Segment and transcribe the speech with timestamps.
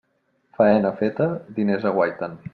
[0.59, 1.29] Faena feta,
[1.61, 2.37] diners aguaiten.